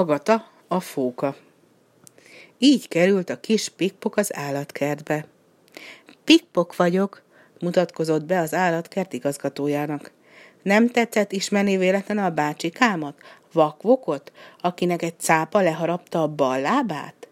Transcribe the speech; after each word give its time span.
Agata 0.00 0.50
a 0.68 0.80
fóka. 0.80 1.36
Így 2.58 2.88
került 2.88 3.30
a 3.30 3.40
kis 3.40 3.68
pikpok 3.68 4.16
az 4.16 4.36
állatkertbe. 4.36 5.26
Pikpok 6.24 6.76
vagyok, 6.76 7.22
mutatkozott 7.58 8.24
be 8.24 8.38
az 8.38 8.54
állatkert 8.54 9.12
igazgatójának. 9.12 10.12
Nem 10.62 10.88
tetszett 10.88 11.32
ismerni 11.32 11.76
véletlenül 11.76 12.24
a 12.24 12.30
bácsikámat, 12.30 13.14
vakvokot, 13.52 14.32
akinek 14.60 15.02
egy 15.02 15.18
cápa 15.18 15.60
leharapta 15.60 16.22
a 16.22 16.28
bal 16.28 16.60
lábát? 16.60 17.28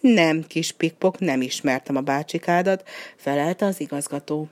Nem, 0.00 0.46
kis 0.46 0.72
pikpok, 0.72 1.18
nem 1.18 1.40
ismertem 1.40 1.96
a 1.96 2.00
bácsikádat, 2.00 2.88
felelte 3.16 3.66
az 3.66 3.80
igazgató. 3.80 4.48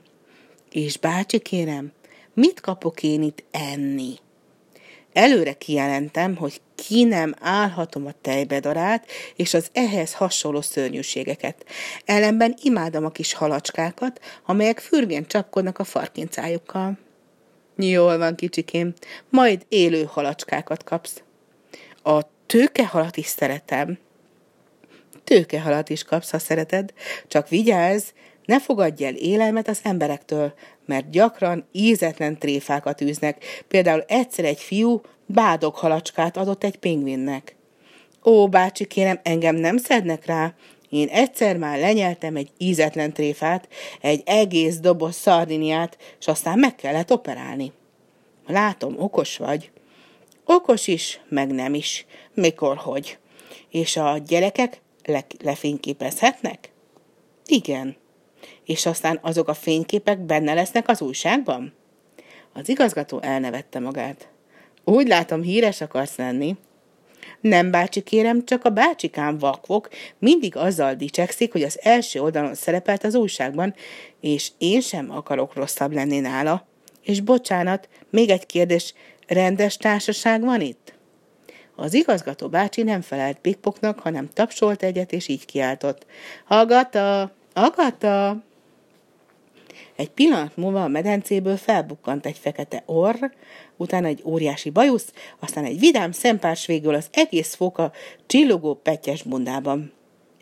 És 0.71 0.97
bácsi 0.97 1.39
kérem, 1.39 1.91
mit 2.33 2.59
kapok 2.59 3.03
én 3.03 3.23
itt 3.23 3.43
enni? 3.51 4.15
Előre 5.17 5.53
kijelentem, 5.53 6.35
hogy 6.35 6.61
ki 6.75 7.03
nem 7.03 7.33
állhatom 7.39 8.05
a 8.05 8.11
tejbedarát 8.21 9.07
és 9.35 9.53
az 9.53 9.69
ehhez 9.73 10.13
hasonló 10.13 10.61
szörnyűségeket. 10.61 11.65
Ellenben 12.05 12.55
imádom 12.61 13.05
a 13.05 13.09
kis 13.09 13.33
halacskákat, 13.33 14.21
amelyek 14.45 14.79
fürgén 14.79 15.27
csapkodnak 15.27 15.79
a 15.79 15.83
farkincájukkal. 15.83 16.97
Jól 17.75 18.17
van, 18.17 18.35
kicsikém, 18.35 18.93
majd 19.29 19.65
élő 19.69 20.03
halacskákat 20.03 20.83
kapsz. 20.83 21.23
A 22.03 22.21
tőkehalat 22.45 23.17
is 23.17 23.27
szeretem. 23.27 23.97
Tőkehalat 25.23 25.89
is 25.89 26.03
kapsz, 26.03 26.31
ha 26.31 26.39
szereted, 26.39 26.93
csak 27.27 27.49
vigyázz, 27.49 28.05
ne 28.45 28.59
fogadj 28.59 29.05
el 29.05 29.15
élelmet 29.15 29.67
az 29.67 29.79
emberektől, 29.83 30.53
mert 30.87 31.09
gyakran 31.09 31.67
ízetlen 31.71 32.37
tréfákat 32.37 33.01
űznek. 33.01 33.43
Például 33.67 34.03
egyszer 34.07 34.45
egy 34.45 34.59
fiú 34.59 35.01
bádog 35.25 35.75
halacskát 35.75 36.37
adott 36.37 36.63
egy 36.63 36.77
pingvinnek. 36.77 37.55
Ó, 38.25 38.47
bácsi, 38.47 38.85
kérem, 38.85 39.19
engem 39.23 39.55
nem 39.55 39.77
szednek 39.77 40.25
rá. 40.25 40.53
Én 40.89 41.07
egyszer 41.07 41.57
már 41.57 41.79
lenyeltem 41.79 42.35
egy 42.35 42.51
ízetlen 42.57 43.13
tréfát, 43.13 43.67
egy 44.01 44.21
egész 44.25 44.77
doboz 44.79 45.15
szardiniát, 45.15 45.97
és 46.19 46.27
aztán 46.27 46.59
meg 46.59 46.75
kellett 46.75 47.11
operálni. 47.11 47.71
Látom, 48.47 48.95
okos 48.97 49.37
vagy. 49.37 49.71
Okos 50.45 50.87
is, 50.87 51.21
meg 51.29 51.51
nem 51.51 51.73
is. 51.73 52.05
Mikor, 52.33 52.77
hogy. 52.77 53.17
És 53.69 53.97
a 53.97 54.17
gyerekek 54.17 54.81
le- 55.05 55.25
lefényképezhetnek? 55.43 56.71
Igen. 57.45 57.95
És 58.65 58.85
aztán 58.85 59.19
azok 59.21 59.47
a 59.47 59.53
fényképek 59.53 60.19
benne 60.19 60.53
lesznek 60.53 60.87
az 60.87 61.01
újságban? 61.01 61.73
Az 62.53 62.69
igazgató 62.69 63.21
elnevette 63.21 63.79
magát. 63.79 64.29
Úgy 64.83 65.07
látom, 65.07 65.41
híres 65.41 65.81
akarsz 65.81 66.15
lenni. 66.15 66.55
Nem, 67.41 67.71
bácsi, 67.71 68.01
kérem, 68.01 68.45
csak 68.45 68.65
a 68.65 68.69
bácsikám 68.69 69.37
vakvok 69.37 69.89
mindig 70.19 70.55
azzal 70.55 70.93
dicsekszik, 70.93 71.51
hogy 71.51 71.63
az 71.63 71.79
első 71.81 72.21
oldalon 72.21 72.55
szerepelt 72.55 73.03
az 73.03 73.15
újságban, 73.15 73.75
és 74.21 74.51
én 74.57 74.81
sem 74.81 75.11
akarok 75.11 75.53
rosszabb 75.53 75.93
lenni 75.93 76.19
nála. 76.19 76.67
És 77.03 77.21
bocsánat, 77.21 77.89
még 78.09 78.29
egy 78.29 78.45
kérdés, 78.45 78.93
rendes 79.27 79.77
társaság 79.77 80.41
van 80.41 80.61
itt? 80.61 80.93
Az 81.75 81.93
igazgató 81.93 82.49
bácsi 82.49 82.83
nem 82.83 83.01
felelt 83.01 83.39
Pikpoknak, 83.39 83.99
hanem 83.99 84.29
tapsolt 84.33 84.83
egyet, 84.83 85.11
és 85.11 85.27
így 85.27 85.45
kiáltott. 85.45 86.05
Agata! 86.47 87.35
Agata! 87.57 88.43
Egy 89.95 90.09
pillanat 90.09 90.57
múlva 90.57 90.83
a 90.83 90.87
medencéből 90.87 91.57
felbukkant 91.57 92.25
egy 92.25 92.37
fekete 92.37 92.83
orr, 92.85 93.31
utána 93.77 94.07
egy 94.07 94.21
óriási 94.25 94.69
bajusz, 94.69 95.13
aztán 95.39 95.65
egy 95.65 95.79
vidám 95.79 96.11
szempárs 96.11 96.65
végül 96.65 96.93
az 96.93 97.07
egész 97.11 97.55
foka 97.55 97.91
csillogó 98.25 98.73
petyes 98.73 99.23
bundában. 99.23 99.91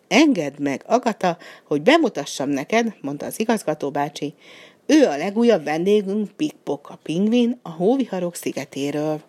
Engedd 0.08 0.54
meg, 0.60 0.84
Agata, 0.88 1.38
hogy 1.64 1.82
bemutassam 1.82 2.50
neked, 2.50 2.96
mondta 3.02 3.26
az 3.26 3.40
igazgató 3.40 3.92
bácsi. 3.92 4.34
Ő 4.86 5.06
a 5.06 5.18
legújabb 5.18 5.64
vendégünk, 5.64 6.32
Pikpok, 6.32 6.90
a 6.90 7.00
pingvin, 7.04 7.60
a 7.62 7.70
hóviharok 7.70 8.36
szigetéről. 8.36 9.22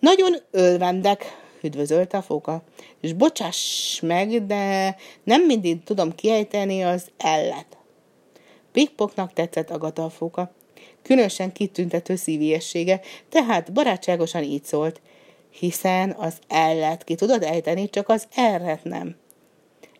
Nagyon 0.00 0.36
ölvendek, 0.50 1.47
üdvözölte 1.62 2.16
a 2.16 2.22
fóka, 2.22 2.62
és 3.00 3.12
bocsáss 3.12 4.00
meg, 4.00 4.46
de 4.46 4.96
nem 5.24 5.42
mindig 5.42 5.82
tudom 5.84 6.14
kiejteni 6.14 6.82
az 6.82 7.06
ellet. 7.16 7.66
Pikpoknak 8.72 9.32
tetszett 9.32 9.70
Agata 9.70 10.04
a 10.04 10.10
fóka. 10.10 10.52
Különösen 11.02 11.52
kitüntető 11.52 12.16
szíviessége, 12.16 13.00
tehát 13.28 13.72
barátságosan 13.72 14.42
így 14.42 14.64
szólt, 14.64 15.00
hiszen 15.50 16.10
az 16.18 16.38
ellet 16.48 17.04
ki 17.04 17.14
tudod 17.14 17.42
ejteni, 17.42 17.90
csak 17.90 18.08
az 18.08 18.26
erret 18.34 18.84
nem. 18.84 19.16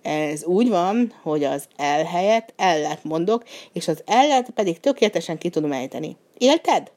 Ez 0.03 0.45
úgy 0.45 0.69
van, 0.69 1.13
hogy 1.23 1.45
az 1.45 1.69
el 1.77 2.05
helyett 2.05 2.53
ellet 2.57 3.05
mondok, 3.05 3.45
és 3.73 3.89
az 3.89 4.03
ellet 4.07 4.51
pedig 4.51 4.81
tökéletesen 4.81 5.39
ki 5.39 5.49
tudom 5.49 5.73
ejteni. 5.73 6.17
Élted? 6.39 6.91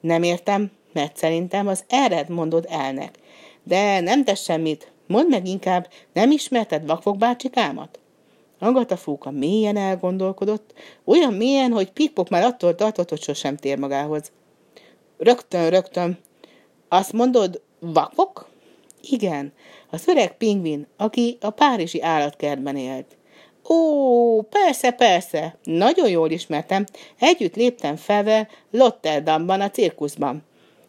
Nem 0.00 0.22
értem, 0.22 0.70
mert 0.92 1.16
szerintem 1.16 1.66
az 1.66 1.84
erret 1.88 2.28
mondod 2.28 2.66
elnek. 2.68 3.18
De 3.68 4.00
nem 4.00 4.24
tesz 4.24 4.42
semmit. 4.42 4.92
Mondd 5.06 5.28
meg 5.28 5.46
inkább, 5.46 5.88
nem 6.12 6.30
ismerted 6.30 6.86
Vakfok 6.86 7.16
bácsikámat? 7.16 7.98
Agata 8.58 8.96
fóka 8.96 9.30
mélyen 9.30 9.76
elgondolkodott, 9.76 10.72
olyan 11.04 11.32
mélyen, 11.32 11.72
hogy 11.72 11.92
Pikpok 11.92 12.28
már 12.28 12.42
attól 12.42 12.74
tartott, 12.74 13.08
hogy 13.08 13.22
sosem 13.22 13.56
tér 13.56 13.78
magához. 13.78 14.32
Rögtön, 15.18 15.70
rögtön. 15.70 16.18
Azt 16.88 17.12
mondod, 17.12 17.60
vakfok? 17.78 18.48
Igen, 19.00 19.52
az 19.90 20.06
öreg 20.06 20.36
pingvin, 20.36 20.86
aki 20.96 21.38
a 21.40 21.50
párizsi 21.50 22.02
állatkertben 22.02 22.76
élt. 22.76 23.16
Ó, 23.68 24.42
persze, 24.42 24.90
persze, 24.90 25.58
nagyon 25.64 26.08
jól 26.08 26.30
ismertem. 26.30 26.84
Együtt 27.18 27.56
léptem 27.56 27.96
fel 27.96 28.48
Lotterdamban 28.70 29.60
a 29.60 29.70
cirkuszban. 29.70 30.42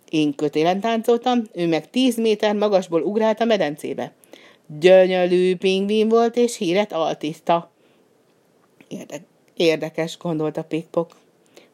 Én 0.10 0.36
kötélen 0.36 0.80
táncoltam, 0.80 1.44
ő 1.54 1.68
meg 1.68 1.90
tíz 1.90 2.18
méter 2.18 2.56
magasból 2.56 3.02
ugrált 3.02 3.40
a 3.40 3.46
medencébe. 3.46 4.12
Gyönyörű 4.80 5.56
pingvin 5.56 6.10
volt, 6.10 6.36
és 6.36 6.58
híret 6.58 6.94
altiszta. 6.94 7.72
Érde- 8.88 9.26
érdekes, 9.56 10.18
gondolta 10.18 10.64
Pikpok. 10.64 11.16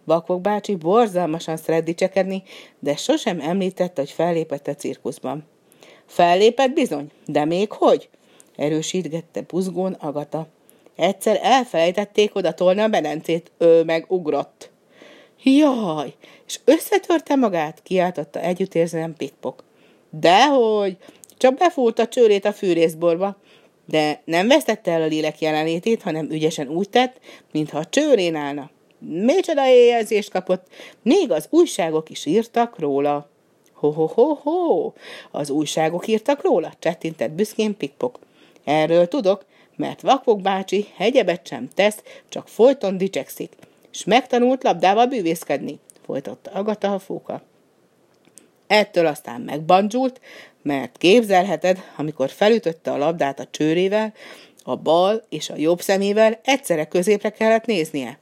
Vakok 0.03 0.41
bácsi 0.41 0.75
borzalmasan 0.75 1.57
szeret 1.57 1.83
dicsekedni, 1.83 2.43
de 2.79 2.95
sosem 2.95 3.39
említette, 3.39 4.01
hogy 4.01 4.11
fellépett 4.11 4.67
a 4.67 4.75
cirkuszban. 4.75 5.43
Fellépett 6.05 6.73
bizony, 6.73 7.11
de 7.25 7.45
még 7.45 7.71
hogy? 7.71 8.09
Erősítgette 8.55 9.41
buzgón 9.41 9.93
Agata. 9.93 10.47
Egyszer 10.95 11.39
elfelejtették 11.41 12.35
oda 12.35 12.53
tolni 12.53 12.81
a 12.81 12.87
bedencét, 12.87 13.51
ő 13.57 13.83
meg 13.83 14.05
ugrott. 14.07 14.69
Jaj, 15.47 16.13
és 16.47 16.59
összetörte 16.63 17.35
magát, 17.35 17.79
kiáltotta 17.83 18.39
együttérzően 18.39 19.15
Pikpok. 19.17 19.63
Dehogy, 20.09 20.97
csak 21.37 21.57
befúrt 21.57 21.99
a 21.99 22.07
csőrét 22.07 22.45
a 22.45 22.53
fűrészborba, 22.53 23.37
de 23.85 24.21
nem 24.25 24.47
vesztette 24.47 24.91
el 24.91 25.01
a 25.01 25.05
lélek 25.05 25.41
jelenlétét, 25.41 26.01
hanem 26.01 26.29
ügyesen 26.29 26.67
úgy 26.67 26.89
tett, 26.89 27.19
mintha 27.51 27.77
a 27.77 27.85
csőrén 27.85 28.35
állna. 28.35 28.69
Micsoda 28.99 29.67
éjjelzést 29.67 30.29
kapott, 30.29 30.67
még 31.01 31.31
az 31.31 31.47
újságok 31.49 32.09
is 32.09 32.25
írtak 32.25 32.79
róla. 32.79 33.29
Ho-ho-ho-ho, 33.73 34.91
az 35.31 35.49
újságok 35.49 36.07
írtak 36.07 36.43
róla, 36.43 36.73
csettintett 36.79 37.31
büszkén 37.31 37.77
Pikpok. 37.77 38.19
Erről 38.63 39.07
tudok, 39.07 39.45
mert 39.75 40.01
Vakpok 40.01 40.41
bácsi 40.41 40.85
hegyebet 40.95 41.47
sem 41.47 41.69
tesz, 41.75 42.03
csak 42.29 42.47
folyton 42.47 42.97
dicsekszik, 42.97 43.51
és 43.95 44.03
megtanult 44.03 44.63
labdával 44.63 45.05
bűvészkedni, 45.05 45.79
folytatta 46.05 46.51
Agata 46.51 46.93
a 46.93 46.99
fóka. 46.99 47.41
Ettől 48.67 49.05
aztán 49.05 49.41
megbandzsult, 49.41 50.21
mert 50.61 50.97
képzelheted, 50.97 51.83
amikor 51.97 52.29
felütötte 52.29 52.91
a 52.91 52.97
labdát 52.97 53.39
a 53.39 53.47
csőrével, 53.51 54.13
a 54.63 54.75
bal 54.75 55.23
és 55.29 55.49
a 55.49 55.57
jobb 55.57 55.81
szemével 55.81 56.39
egyszerre 56.43 56.85
középre 56.85 57.29
kellett 57.29 57.65
néznie. 57.65 58.19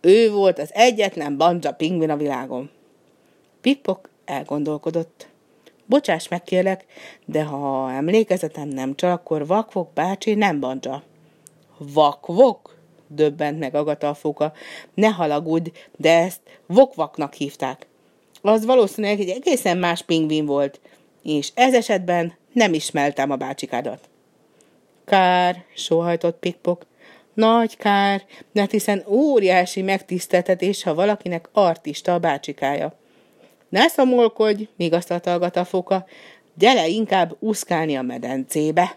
Ő 0.00 0.30
volt 0.30 0.58
az 0.58 0.70
egyetlen 0.72 1.36
banja 1.36 1.72
pingvin 1.72 2.10
a 2.10 2.16
világon. 2.16 2.70
Pippok 3.60 4.08
elgondolkodott. 4.24 5.26
Bocsáss 5.86 6.28
meg, 6.28 6.42
kérlek, 6.42 6.84
de 7.24 7.44
ha 7.44 7.92
emlékezetem 7.92 8.68
nem 8.68 8.94
csal, 8.94 9.12
akkor 9.12 9.46
Vakvok 9.46 9.92
bácsi 9.92 10.34
nem 10.34 10.60
banja. 10.60 11.02
Vakvok? 11.78 12.73
Döbbent 13.06 13.58
meg 13.58 13.74
Agata 13.74 14.08
a 14.08 14.14
fóka. 14.14 14.52
Ne 14.94 15.08
halagudj, 15.08 15.70
de 15.96 16.18
ezt 16.18 16.40
vokvaknak 16.66 17.34
hívták. 17.34 17.86
Az 18.42 18.64
valószínűleg 18.64 19.20
egy 19.20 19.28
egészen 19.28 19.78
más 19.78 20.02
pingvin 20.02 20.46
volt, 20.46 20.80
és 21.22 21.50
ez 21.54 21.74
esetben 21.74 22.34
nem 22.52 22.74
ismertem 22.74 23.30
a 23.30 23.36
bácsikádat. 23.36 24.08
Kár, 25.04 25.64
sóhajtott 25.74 26.38
Pikpok. 26.38 26.86
Nagy 27.34 27.76
kár, 27.76 28.22
mert 28.52 28.70
hiszen 28.70 29.04
óriási 29.06 29.82
megtiszteltetés, 29.82 30.82
ha 30.82 30.94
valakinek 30.94 31.48
artista 31.52 32.14
a 32.14 32.18
bácsikája. 32.18 32.98
Ne 33.68 33.88
szomolkodj, 33.88 34.68
míg 34.76 34.92
azt 34.92 35.10
a 35.10 35.64
foka, 35.64 36.06
Gyere 36.54 36.86
inkább 36.88 37.36
úszkálni 37.38 37.96
a 37.96 38.02
medencébe. 38.02 38.96